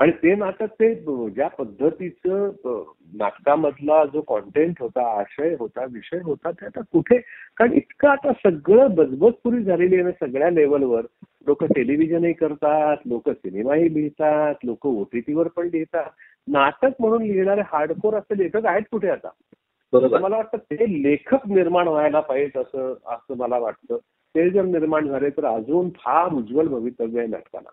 आणि 0.00 0.12
ते 0.12 0.34
नाटक 0.34 0.72
ते 0.80 0.94
ज्या 1.34 1.48
पद्धतीचं 1.48 2.50
नाटकामधला 3.18 4.04
जो 4.04 4.20
कॉन्टेंट 4.20 4.80
होता 4.80 5.06
आशय 5.20 5.54
होता 5.58 5.84
विषय 5.92 6.18
होता 6.24 6.50
ते 6.50 6.66
आता 6.66 6.80
कुठे? 6.92 7.18
कारण 7.56 7.72
इतकं 7.72 8.08
आता 8.08 8.32
सगळं 8.32 8.94
बजबजपुरी 8.94 9.62
झालेली 9.64 9.94
आहे 9.94 10.04
ना 10.04 10.10
सगळ्या 10.26 10.50
लेवलवर 10.50 11.06
लोक 11.46 11.64
टेलिव्हिजनही 11.64 12.32
करतात 12.32 12.96
लोक 13.06 13.30
सिनेमाही 13.30 13.94
लिहितात 13.94 14.64
लोक 14.64 14.86
ओटीटीवर 14.86 15.48
पण 15.48 15.68
लिहितात. 15.72 16.10
नाटक 16.48 17.00
म्हणून 17.00 17.22
लिहिणारे 17.22 17.60
हार्डकोर 17.66 18.14
असे 18.14 18.38
लेखक 18.38 18.66
आहेत 18.66 18.82
कुठे 18.90 19.08
आता? 19.08 19.28
मला 19.92 20.36
वाटतं 20.36 20.58
ते 20.58 21.02
लेखक 21.02 21.46
निर्माण 21.46 21.88
व्हायला 21.88 22.20
पाहिजे 22.20 22.58
असं 22.60 22.94
असं 23.06 23.36
मला 23.36 23.58
वाटतं. 23.58 23.96
ते 24.34 24.50
जर 24.50 24.64
निर्माण 24.64 25.08
झाले 25.08 25.30
तर 25.30 25.44
अजून 25.44 25.90
फार 25.90 26.32
उज्ज्वल 26.32 26.68
भवितव्य 26.68 27.18
आहे 27.18 27.28
नाटकाला. 27.28 27.68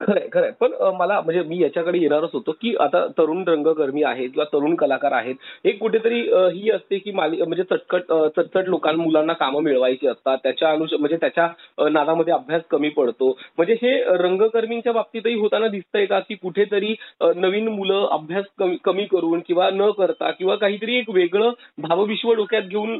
खरंय 0.00 0.28
खरंय. 0.32 0.50
पण 0.60 0.72
मला 0.98 1.20
म्हणजे 1.20 1.42
मी 1.44 1.58
याच्याकडे 1.62 1.98
येणारच 1.98 2.30
होतो 2.32 2.52
की 2.60 2.74
आता 2.80 3.06
तरुण 3.18 3.42
रंगकर्मी 3.48 4.02
आहेत 4.02 4.28
किंवा 4.30 4.44
तरुण 4.52 4.74
कलाकार 4.74 5.12
आहेत 5.12 5.66
एक 5.66 5.78
कुठेतरी 5.78 6.20
ही 6.54 6.70
असते 6.70 6.98
की 6.98 7.12
माली 7.12 7.42
म्हणजे 7.42 7.62
चटकट 7.70 8.12
चटचट 8.36 8.68
लोकांना 8.68 9.02
मुलांना 9.02 9.32
कामं 9.32 9.62
मिळवायची 9.62 10.06
असतात 10.08 10.38
त्याच्या 10.42 10.70
अनुष 10.70 10.94
म्हणजे 10.94 11.16
त्याच्या 11.20 11.48
नादामध्ये 11.90 12.34
अभ्यास 12.34 12.62
कमी 12.70 12.88
पडतो. 12.90 13.28
म्हणजे 13.58 13.74
हे 13.82 13.94
रंगकर्मींच्या 14.18 14.92
बाबतीतही 14.92 15.34
होताना 15.40 15.68
दिसतंय 15.68 16.06
का 16.06 16.18
की 16.20 16.34
कुठेतरी 16.34 16.94
नवीन 17.36 17.68
मुलं 17.68 18.06
अभ्यास 18.12 18.44
कमी 18.58 18.76
कमी 18.84 19.04
करून 19.12 19.40
किंवा 19.46 19.68
न 19.72 19.90
करता 19.98 20.30
किंवा 20.30 20.56
काहीतरी 20.56 20.96
एक 20.98 21.10
वेगळं 21.10 21.50
भावविश्व 21.78 22.32
डोक्यात 22.34 22.62
घेऊन 22.64 22.98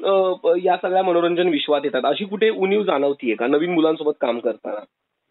या 0.64 0.76
सगळ्या 0.82 1.02
मनोरंजन 1.02 1.48
विश्वात 1.48 1.80
येतात. 1.84 2.04
अशी 2.04 2.24
कुठे 2.24 2.50
उणीव 2.50 2.82
जाणवतीये 2.84 3.34
का 3.34 3.46
नवीन 3.46 3.74
मुलांसोबत 3.74 4.14
काम 4.20 4.38
करताना? 4.38 4.84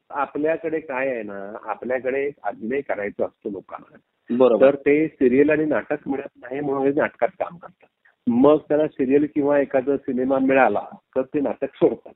आपल्याकडे 0.09 0.79
काय 0.79 1.09
आहे 1.09 1.23
ना 1.23 1.57
आपल्याकडे 1.63 2.31
अभिनय 2.43 2.81
करायचा 2.81 3.25
असतो 3.25 3.49
लोकांना. 3.49 3.97
बरोबर. 4.29 4.65
तर 4.65 4.75
ते 4.75 5.07
सिरियल 5.07 5.49
आणि 5.49 5.65
नाटक 5.65 6.07
मिळत 6.07 6.29
नाही 6.35 6.59
म्हणून 6.59 6.83
हे 6.83 6.93
नाटकात 6.95 7.27
काम 7.27 7.57
करतात. 7.57 7.87
मग 8.27 8.57
त्याला 8.57 8.87
सिरियल 8.87 9.27
किंवा 9.35 9.59
एखादा 9.59 9.97
सिनेमा 9.97 10.39
मिळाला 10.39 10.83
तर 11.15 11.21
ते 11.21 11.39
नाटक 11.39 11.75
सोडतात. 11.75 12.13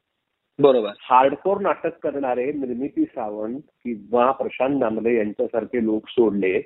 बरोबर. 0.59 0.91
हार्डकोर 0.99 1.57
नाटक 1.59 1.97
करणारे 1.97 2.51
निर्मिती 2.51 3.05
सावंत 3.05 3.61
किंवा 3.83 4.31
प्रशांत 4.31 4.79
दामले 4.79 5.15
यांच्यासारखे 5.15 5.85
लोक 5.85 6.09
सोडले 6.09 6.61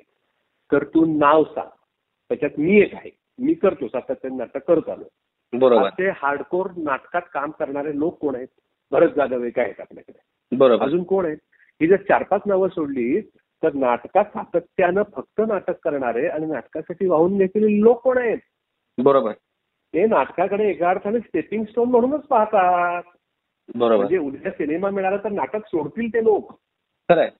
तर 0.72 0.84
तू 0.84 1.18
नाव 1.18 1.44
सांग. 1.44 1.68
त्याच्यात 2.28 2.50
मी 2.58 2.80
एक 2.80 2.94
आहे. 2.94 3.10
मी 3.38 3.54
करतो 3.54 3.88
सातत्याने 3.88 4.36
नाटक 4.36 4.68
करत 4.68 4.88
आलो. 4.88 5.04
बरोबर. 5.52 5.88
असे 5.88 6.10
हार्डकोर 6.10 6.66
नाटकात 6.76 7.22
काम 7.32 7.50
करणारे 7.50 7.98
लोक 7.98 8.18
कोण 8.18 8.34
आहेत? 8.34 8.48
भरत 8.92 9.10
जाधव 9.16 9.42
एक 9.44 9.58
आहेत 9.58 9.80
आपल्याकडे? 9.80 10.18
बरोबर. 10.52 10.84
अजून 10.84 11.02
कोण 11.02 11.26
आहेत 11.26 11.36
ही 11.80 11.86
जर 11.86 11.96
चार 11.96 12.22
पाच 12.22 12.40
नावं 12.46 12.68
सोडली 12.68 13.20
तर 13.62 13.72
नाटकात 13.72 14.24
सातत्यानं 14.24 15.02
फक्त 15.16 15.40
नाटक 15.48 15.74
करणारे 15.84 16.26
आणि 16.26 16.46
नाटकासाठी 16.46 17.06
वाहून 17.06 17.38
घेतलेले 17.38 17.80
लोक 17.80 18.02
कोण 18.02 18.18
आहेत? 18.18 18.38
बरोबर. 18.98 19.32
ते 19.94 20.06
नाटकाकडे 20.06 20.70
एका 20.70 20.90
अर्थाने 20.90 21.18
स्टेपिंग 21.18 21.64
स्टोन 21.64 21.88
म्हणूनच 21.88 22.26
पाहतात. 22.26 23.02
बरोबर. 23.74 23.96
म्हणजे 23.96 24.18
उद्या 24.18 24.52
सिनेमा 24.52 24.90
मिळाला 24.90 25.16
तर 25.16 25.28
नाटक 25.28 25.66
सोडतील 25.66 26.08
ते 26.08 26.24
लोक. 26.24 26.52
खरंय 27.08 27.30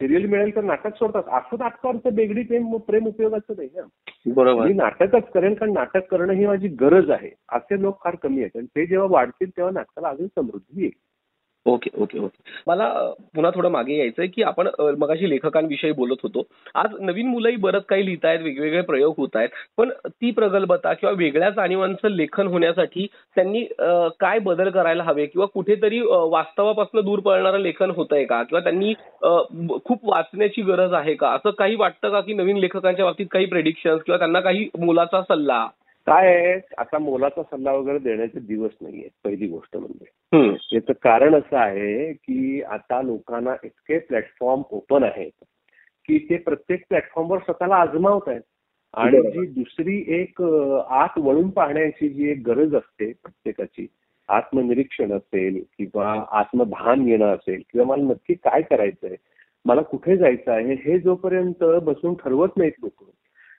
सिरियल 0.00 0.26
मिळेल 0.26 0.56
तर 0.56 0.60
नाटक 0.60 0.94
सोडतात. 0.94 1.22
असं 1.28 1.56
नाटकावरचं 1.58 2.14
बेगडी 2.14 2.42
प्रेम 2.42 2.76
प्रेम 2.76 3.06
उपयोगाचं 3.06 3.52
नाही 3.56 3.68
ना. 3.76 3.82
बरोबर. 4.26 4.66
मी 4.66 4.72
नाटकच 4.72 5.30
करेन 5.34 5.54
कारण 5.54 5.72
नाटक 5.72 6.06
करणं 6.10 6.32
ही 6.32 6.46
माझी 6.46 6.68
गरज 6.68 7.10
आहे. 7.10 7.30
असे 7.48 7.82
लोक 7.82 8.04
फार 8.04 8.14
कमी 8.14 8.40
आहेत. 8.40 8.56
आणि 8.56 8.66
ते 8.66 8.86
जेव्हा 8.86 9.08
वाढतील 9.10 9.50
तेव्हा 9.50 9.72
नाटकाला 9.72 10.08
अजून 10.08 10.26
समृद्धी 10.26 10.80
येईल. 10.80 10.98
Okay 11.66 11.90
okay 11.96 12.18
okay. 12.18 12.42
मला 12.66 12.86
पुन्हा 13.34 13.50
थोडं 13.50 13.70
मागे 13.70 13.96
यायचंय 13.96 14.26
की 14.26 14.42
आपण 14.42 14.66
अ, 14.68 14.82
मगाशी 14.98 15.28
लेखकांविषयी 15.30 15.92
बोलत 15.92 16.16
होतो. 16.22 16.42
आज 16.74 16.94
नवीन 17.00 17.26
मुलंही 17.28 17.56
बरंच 17.56 17.84
काही 17.84 18.04
लिहित 18.06 18.24
आहेत 18.24 18.40
वेगवेगळे 18.40 18.80
प्रयोग 18.82 19.14
होत 19.18 19.36
आहेत 19.36 19.48
पण 19.78 19.90
ती 20.06 20.30
प्रगल्भता 20.30 20.92
किंवा 20.92 21.14
वेगळ्या 21.18 21.50
जाणीवांचं 21.50 22.08
लेखन 22.10 22.46
होण्यासाठी 22.46 23.06
त्यांनी 23.36 23.64
अ, 23.78 24.08
काय 24.20 24.38
बदल 24.40 24.70
करायला 24.70 25.02
हवे 25.02 25.26
किंवा 25.26 25.46
कुठेतरी 25.46 26.00
अ, 26.00 26.16
वास्तवापासून 26.30 27.00
दूर 27.00 27.20
पळणारं 27.20 27.58
लेखन 27.58 27.90
होतंय 27.90 28.24
का? 28.24 28.42
किंवा 28.42 28.60
त्यांनी 28.62 28.92
अ, 29.22 29.28
ब- 29.50 29.78
खूप 29.84 30.08
वाचण्याची 30.08 30.62
गरज 30.62 30.92
आहे 30.94 31.14
का? 31.14 31.30
असं 31.30 31.50
काही 31.58 31.76
वाटतं 31.76 32.10
का 32.10 32.20
की 32.20 32.34
नवीन 32.34 32.56
लेखकांच्या 32.56 33.04
बाबतीत 33.04 33.26
काही 33.30 33.46
प्रेडिक्शन 33.46 33.96
किंवा 33.96 34.18
त्यांना 34.18 34.40
काही 34.40 34.68
मुलाचा 34.78 35.22
सल्ला? 35.22 35.66
काय 36.06 36.26
आहे? 36.26 36.60
आता 36.78 36.98
मोलाचा 36.98 37.42
सल्ला 37.42 37.72
वगैरे 37.72 37.98
देण्याचे 37.98 38.40
दिवस 38.40 38.70
नाहीये 38.80 39.08
पहिली 39.24 39.46
गोष्ट 39.48 39.76
म्हणजे. 39.76 40.04
याचं 40.72 40.92
कारण 41.02 41.34
असं 41.34 41.56
आहे 41.56 42.12
की 42.12 42.62
आता 42.62 43.02
लोकांना 43.02 43.54
इतके 43.64 43.98
प्लॅटफॉर्म 43.98 44.62
ओपन 44.70 45.02
आहेत 45.02 45.44
की 46.08 46.18
ते 46.18 46.36
प्रत्येक 46.36 46.84
प्लॅटफॉर्मवर 46.88 47.38
स्वतःला 47.38 47.76
आजमावत 47.76 48.28
आहेत. 48.28 48.40
आणि. 48.94 49.20
जी 49.30 49.46
दुसरी 49.46 50.04
एक 50.20 50.42
आत 50.90 51.18
वळून 51.18 51.50
पाहण्याची 51.50 52.08
जी 52.08 52.30
एक 52.30 52.42
गरज 52.46 52.74
असते 52.74 53.12
प्रत्येकाची 53.12 53.86
आत्मनिरीक्षण 54.28 55.12
असेल 55.12 55.62
किंवा 55.78 56.24
आत्मभान 56.30 57.08
येणं 57.08 57.34
असेल 57.34 57.62
किंवा 57.72 57.86
मला 57.86 58.02
नक्की 58.02 58.34
काय 58.34 58.62
करायचंय 58.62 59.16
मला 59.64 59.82
कुठे 59.82 60.16
जायचं 60.16 60.52
आहे 60.52 60.74
हे 60.74 60.98
जोपर्यंत 60.98 61.64
बसून 61.82 62.14
ठरवत 62.14 62.56
नाहीत 62.56 62.72
लोक 62.82 63.04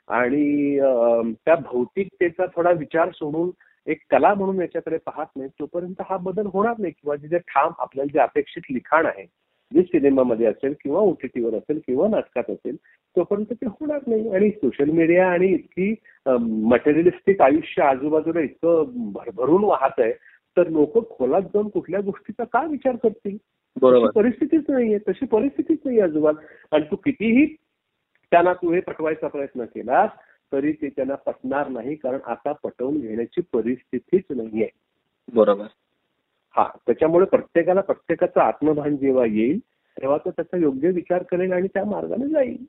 आणि 0.08 0.80
त्या 1.46 1.56
भौतिकतेचा 1.64 2.46
थोडा 2.56 2.72
विचार 2.72 3.10
सोडून 3.14 3.50
एक 3.88 4.02
कला 4.12 4.34
म्हणून 4.34 4.62
याच्याकडे 4.62 4.98
पाहत 4.98 5.26
नाही 5.36 5.50
तोपर्यंत 5.60 6.02
हा 6.10 6.18
बदल 6.18 6.46
होणार 6.54 6.74
नाही. 6.80 6.92
किंवा 6.92 7.16
जे 7.16 7.38
ठाम 7.40 7.72
आपल्याला 7.80 8.12
जे 8.14 8.20
अपेक्षित 8.20 8.72
लिखाण 8.72 9.06
आहे 9.06 9.26
जे 9.72 9.82
सिनेमामध्ये 9.84 10.46
असेल 10.48 10.74
किंवा 10.84 11.00
ओटीटीवर 11.00 11.56
असेल 11.56 11.80
किंवा 11.88 12.08
नाटकात 12.08 12.50
असेल 12.50 12.76
तोपर्यंत 13.16 13.54
ते 13.54 13.66
होणार 13.66 14.00
नाही. 14.08 14.30
आणि 14.30 14.50
सोशल 14.50 14.90
मीडिया 14.92 15.28
आणि 15.32 15.48
इतकी 15.54 15.94
मटेरियलिस्टिक 16.72 17.42
आयुष्य 17.42 17.82
आजूबाजूला 17.84 18.40
इतकं 18.40 19.12
भरभरून 19.14 19.64
वाहत 19.64 20.00
आहे 20.00 20.12
तर 20.58 20.68
लोक 20.70 20.98
खोलात 21.18 21.42
जाऊन 21.54 21.68
कुठल्या 21.70 22.00
गोष्टीचा 22.02 22.44
का 22.44 22.64
विचार 22.66 22.96
करतील? 23.04 23.38
बरोबर. 23.82 24.10
परिस्थितीच 24.12 24.64
नाहीये 24.70 24.98
तशी 25.10 25.26
परिस्थितीच 25.26 25.80
नाही 25.86 26.00
आजोबात 26.02 26.34
आणि 26.72 26.86
तू 26.92 26.96
कितीही 26.96 27.46
त्यांना 28.32 28.54
तू 28.54 28.74
हे 28.74 28.80
पटवायचा 28.80 29.28
प्रयत्न 29.28 29.66
केलास 29.66 30.10
तरी 30.54 30.72
ते 30.72 30.90
त्यांना 30.90 31.16
पटणार 31.16 31.68
नाही 31.68 31.96
कारण 31.96 32.20
आता 32.26 32.52
पटवून 32.52 33.00
घेण्याची 33.00 33.42
परिस्थितीच 33.42 34.24
नाहीये. 34.30 34.70
बरोबर. 35.34 35.66
हा 36.58 36.70
त्याच्यामुळे 36.86 37.26
प्रत्येकाला 37.26 37.82
प्रत्येकाचं 37.82 38.40
आत्मभान 38.40 38.98
जेव्हा 38.98 39.26
येईल 39.26 39.60
तेव्हा 39.70 40.18
तो 40.18 40.32
त्याचा 40.32 40.58
योग्य 40.58 40.92
विचार 40.92 41.24
करेल 41.24 41.52
आणि 41.52 41.68
त्या 41.68 41.86
मार्गाने 41.86 42.30
जाईल. 42.30 42.66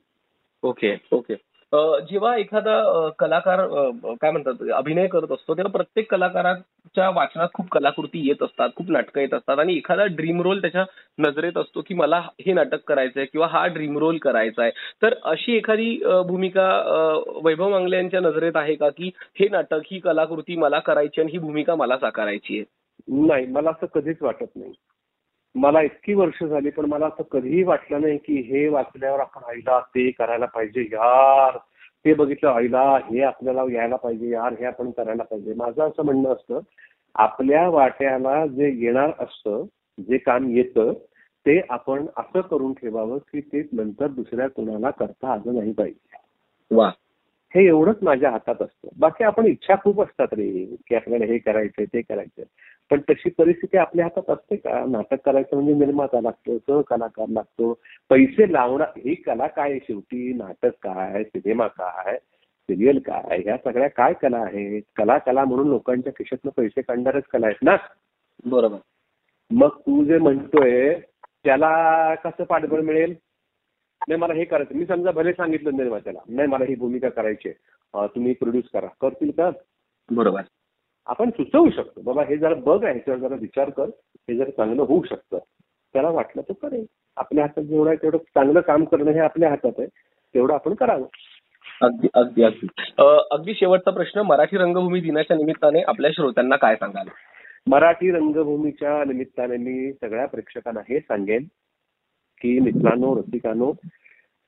Okay 0.63 0.95
okay. 1.11 1.35
जेव्हा 1.73 2.35
एखादा 2.35 3.09
कलाकार 3.19 3.59
काय 4.21 4.31
म्हणतात 4.31 4.71
अभिनय 4.73 5.07
करत 5.07 5.31
असतो 5.31 5.53
तेव्हा 5.53 5.71
प्रत्येक 5.71 6.11
कलाकाराच्या 6.11 7.09
वाचनात 7.09 7.47
खूप 7.53 7.69
कलाकृती 7.69 8.27
येत 8.27 8.43
असतात 8.43 8.69
खूप 8.75 8.89
नाटकं 8.91 9.21
येत 9.21 9.33
असतात 9.33 9.59
आणि 9.59 9.75
एखादा 9.77 10.05
ड्रीम 10.05 10.41
रोल 10.41 10.61
त्याच्या 10.61 10.85
नजरेत 11.17 11.57
असतो 11.57 11.81
की 11.81 11.93
मला 11.93 12.19
हे 12.19 12.53
नाटक 12.53 12.83
करायचंय 12.87 13.25
किंवा 13.25 13.47
हा 13.47 13.65
ड्रीम 13.67 13.97
रोल 13.97 14.17
करायचा 14.17 14.61
आहे 14.61 14.71
तर 15.01 15.13
अशी 15.23 15.55
एखादी 15.57 15.99
भूमिका 16.27 16.69
वैभव 17.43 17.69
मांगले 17.69 17.95
यांच्या 17.95 18.19
नजरेत 18.19 18.55
आहे 18.55 18.75
का 18.75 18.89
की 18.89 19.11
हे 19.39 19.47
नाटक 19.47 19.81
ही 19.91 19.99
कलाकृती 19.99 20.55
मला 20.55 20.79
करायची 20.79 21.21
आणि 21.21 21.31
ही 21.31 21.37
भूमिका 21.37 21.75
मला 21.75 21.97
साकारायची 21.97 22.57
आहे? 22.57 22.65
नाही 23.25 23.45
मला 23.45 23.69
असं 23.69 23.85
कधीच 23.95 24.17
वाटत 24.21 24.55
नाही. 24.55 24.73
मला 25.55 25.81
इतकी 25.81 26.13
वर्ष 26.13 26.43
झाली 26.43 26.69
पण 26.69 26.85
मला 26.85 27.05
असं 27.05 27.23
कधीही 27.23 27.63
वाटलं 27.63 28.01
नाही 28.01 28.17
की 28.17 28.41
हे 28.41 28.67
वाचल्यावर 28.67 29.19
आपण 29.19 29.41
आईला 29.49 29.79
ते 29.79 30.11
करायला 30.11 30.45
पाहिजे 30.45 30.81
यार. 30.81 31.57
ते 32.05 32.13
बघितलं 32.13 32.49
आईला 32.49 32.97
हे 33.11 33.21
आपल्याला 33.21 33.61
यायला 33.71 33.95
पाहिजे 33.95 34.29
यार 34.29 34.53
हे 34.53 34.65
आपण 34.65 34.91
करायला 34.91 35.23
पाहिजे. 35.23 35.53
माझं 35.53 35.81
असं 35.83 36.05
म्हणणं 36.05 36.33
असतं 36.33 36.59
आपल्या 37.15 37.69
वाट्याला 37.69 38.45
जे 38.45 38.71
येणार 38.85 39.11
असतं 39.19 39.65
जे 39.99 40.17
काम 40.17 40.49
येतं 40.49 40.93
ते 41.45 41.61
आपण 41.69 42.05
असं 42.17 42.41
करून 42.41 42.73
ठेवावं 42.73 43.17
की 43.17 43.41
ते 43.41 43.67
नंतर 43.71 44.07
दुसऱ्या 44.07 44.47
कोणाला 44.47 44.89
करता 44.89 45.33
आलं 45.33 45.55
नाही 45.55 45.71
पाहिजे. 45.71 46.17
वा. 46.71 46.91
हे 47.55 47.67
एवढंच 47.67 47.95
माझ्या 48.01 48.31
हातात 48.31 48.61
असतं. 48.61 48.87
बाकी 48.99 49.23
आपण 49.23 49.45
इच्छा 49.45 49.75
खूप 49.75 50.01
असतात 50.01 50.27
रे 50.31 50.75
की 50.87 50.95
आपल्याला 50.95 51.25
हे 51.25 51.37
करायचंय 51.37 51.85
ते 51.85 52.01
करायचंय. 52.01 52.45
पण 52.91 53.01
तशी 53.09 53.29
परिस्थिती 53.29 53.77
आपल्या 53.77 54.05
हातात 54.05 54.29
असते 54.29 54.55
का? 54.55 54.85
नाटक 54.89 55.25
करायचं 55.25 55.55
म्हणजे 55.55 55.73
निर्माता 55.73 56.21
लागतो 56.21 56.57
सहकलाकार 56.57 57.27
लागतो. 57.29 57.73
पैसे 58.09 58.53
लावणार 58.53 58.87
ही 58.97 59.15
कला 59.15 59.47
काय 59.47 59.69
आहे 59.71 59.79
शेवटी? 59.79 60.33
नाटक 60.33 60.71
काय? 60.83 61.23
सिनेमा 61.23 61.67
काय? 61.67 62.17
सिरियल 62.69 62.99
काय? 62.99 63.37
ह्या 63.37 63.57
सगळ्या 63.57 63.87
काय 63.87 64.13
कला 64.13 64.37
आहेत? 64.37 64.81
कला 64.95 65.17
कला 65.17 65.45
म्हणून 65.45 65.67
लोकांच्या 65.67 66.13
खिशातनं 66.13 66.51
पैसे 66.57 66.81
काढणारच 66.81 67.23
कला 67.23 67.45
आहेत 67.45 67.63
ना? 67.63 67.75
बरोबर. 68.45 68.77
मग 69.51 69.69
तू 69.79 70.03
जे 70.05 70.17
म्हणतोय 70.17 70.93
त्याला 71.43 72.15
कसं 72.15 72.43
पाठबळ 72.43 72.81
मिळेल? 72.81 73.15
नाही 74.07 74.19
मला 74.19 74.33
हे 74.33 74.45
करायचं. 74.45 74.75
मी 74.75 74.85
समजा 74.85 75.11
भले 75.11 75.33
सांगितलं 75.33 75.77
निर्मात्याला 75.77 76.19
नाही 76.27 76.47
मला 76.47 76.65
ही 76.65 76.75
भूमिका 76.75 77.09
करायची 77.09 77.51
तुम्ही 77.95 78.33
प्रोड्यूस 78.33 78.69
करा. 78.73 78.87
करतील 79.01 79.31
का? 79.37 79.49
बरोबर. 80.09 80.41
आपण 81.09 81.29
सुचवू 81.29 81.69
शकतो 81.69 82.01
बाबा 82.01 82.23
हे 82.23 82.37
जरा 82.37 82.53
बघ 82.55 82.83
आहे 82.83 82.93
ह्याच्यावर 82.93 83.19
जरा 83.19 83.35
विचार 83.35 83.69
कर 83.69 83.89
हे 84.29 84.35
जर 84.35 84.49
चांगलं 84.49 84.81
होऊ 84.81 85.03
शकतं. 85.03 85.37
त्याला 85.93 86.09
वाटलं 86.09 86.41
तर 86.41 86.53
करेल. 86.61 86.85
आपल्या 87.17 87.43
हातात 87.43 87.63
जेवढं 87.63 87.89
आहे 87.89 87.97
तेवढं 88.01 88.17
चांगलं 88.17 88.59
काम 88.59 88.83
करणं 88.83 89.11
हे 89.11 89.19
आपल्या 89.19 89.49
हातात 89.49 89.71
आहे 89.77 89.87
तेवढं 90.35 90.53
आपण 90.53 90.73
करावं. 90.73 91.05
अगदी 91.81 92.07
अगदी 92.13 92.43
अगदी. 92.43 92.67
अगदी 93.31 93.53
शेवटचा 93.53 93.91
प्रश्न 93.91 94.19
मराठी 94.19 94.57
रंगभूमी 94.57 95.01
दिनाच्या 95.01 95.37
निमित्ताने 95.37 95.81
आपल्या 95.81 96.11
श्रोत्यांना 96.13 96.55
काय 96.55 96.75
सांगाल? 96.75 97.07
मराठी 97.67 98.11
रंगभूमीच्या 98.11 99.03
निमित्ताने 99.07 99.57
मी 99.57 99.91
सगळ्या 99.93 100.25
प्रेक्षकांना 100.25 100.79
हे 100.89 100.99
सांगेन 100.99 101.43
की 102.41 102.59
मित्रांनो 102.59 103.15
रसिकांनो 103.15 103.71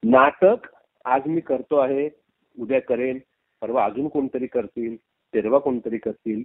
नाटक 0.03 0.67
आज 1.05 1.21
मी 1.25 1.41
करतो 1.41 1.77
आहे 1.77 2.09
उद्या 2.59 2.81
करेन 2.81 3.17
परवा 3.61 3.85
अजून 3.85 4.07
कोणतरी 4.07 4.47
करतील. 4.47 4.95
तेरवा 5.33 5.59
कोणतरी 5.59 5.97
करतील. 5.97 6.43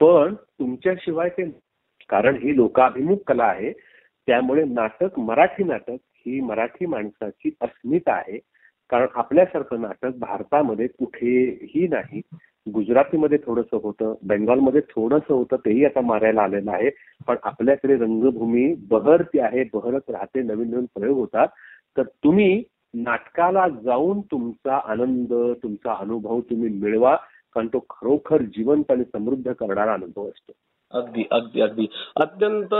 पण 0.00 0.34
तुमच्याशिवाय 0.34 1.28
ते 1.28 1.50
कारण 2.08 2.34
ही 2.34 2.56
लोकाभिमुख 2.56 3.16
कला 3.26 3.44
आहे. 3.44 3.72
त्यामुळे 4.26 4.64
नाटक 4.64 5.18
मराठी 5.18 5.64
नाटक 5.64 5.96
ही 6.12 6.40
मराठी 6.40 6.86
माणसाची 6.86 7.50
अस्मिता 7.60 8.12
आहे. 8.12 8.38
कारण 8.90 9.06
आपल्यासारखं 9.14 9.80
नाटक 9.80 10.10
भारतामध्ये 10.18 10.86
कुठेही 10.86 11.88
नाही. 11.88 12.20
गुजरातीमध्ये 12.74 13.38
थोडस 13.46 13.64
होतं 13.72 14.14
बेंगॉलमध्ये 14.26 14.80
थोडंसं 14.80 15.34
होतं 15.34 15.56
तेही 15.56 15.84
आता 15.84 16.00
मारायला 16.00 16.42
आलेलं 16.42 16.72
आहे. 16.72 16.90
पण 17.26 17.36
आपल्याकडे 17.42 17.96
रंगभूमी 17.96 18.74
बहरती 18.74 19.38
आहे 19.38 19.64
बहरत 19.72 20.10
राहते 20.10 20.42
नवीन 20.42 20.70
नवीन 20.70 20.84
प्रयोग 20.84 21.18
होतात. 21.18 21.48
तर 21.96 22.02
तुम्ही 22.02 22.62
नाटकाला 22.94 23.68
जाऊन 23.68 24.20
तुमचा 24.20 24.80
आनंद 24.84 25.54
तुमचा 25.62 25.94
अनुभव 25.98 26.40
तुम्ही 26.40 26.68
मिळवा. 26.68 27.16
कारण 27.56 27.66
तो 27.66 27.84
खरोखर 27.90 28.42
जिवंत 28.56 28.90
आणि 28.90 29.04
समृद्ध 29.12 29.52
करणारा 29.52 29.92
अनुभव 29.92 30.28
असतो. 30.28 30.52
अगदी 30.92 31.22
अगदी 31.32 31.60
अगदी. 31.60 31.86
अत्यंत 32.16 32.74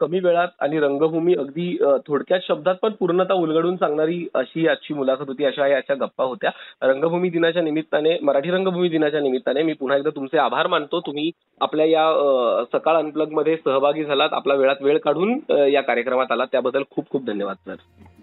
कमी 0.00 0.18
वेळात 0.20 0.48
आणि 0.60 0.80
रंगभूमी 0.80 1.34
अगदी 1.34 1.76
थोडक्यात 2.06 2.40
शब्दात 2.48 2.74
पण 2.82 2.92
पूर्णता 2.98 3.34
उलगडून 3.34 3.76
सांगणारी 3.76 4.26
अशी 4.34 4.66
आजची 4.68 4.94
मुलाखत 4.94 5.28
होती 5.28 5.44
अशा 5.44 5.66
याच्या 5.66 5.96
गप्पा 5.96 6.24
होत्या. 6.24 6.50
रंगभूमी 6.82 7.30
दिनाच्या 7.30 7.62
निमित्ताने 7.62 8.16
मराठी 8.22 8.50
रंगभूमी 8.50 8.88
दिनाच्या 8.88 9.20
निमित्ताने 9.20 9.62
मी 9.62 9.72
पुन्हा 9.72 9.98
एकदा 9.98 10.10
तुमचे 10.16 10.38
आभार 10.38 10.66
मानतो. 10.66 11.00
तुम्ही 11.06 11.30
आपल्या 11.60 11.86
या 11.86 12.64
सकाळ 12.72 12.96
अनप्लगमध्ये 12.96 13.56
सहभागी 13.64 14.04
झालात. 14.04 14.32
आपला 14.32 14.54
वेळात 14.54 14.82
वेळ 14.82 14.98
काढून 14.98 15.38
या 15.72 15.82
कार्यक्रमात 15.82 16.32
आलात. 16.32 16.46
त्याबद्दल 16.52 16.82
खूप 16.90 17.10
खूप 17.10 17.24
धन्यवाद 17.26 17.56
sir. 17.66 17.76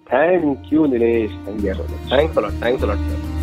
Thank you 0.10 0.86
Nilesh 0.86 1.32
thank you 1.48 1.74
thanks 2.12 2.38
a lot 2.38 2.64
thanks 2.64 2.84
a lot 2.84 2.98
sir 2.98 3.43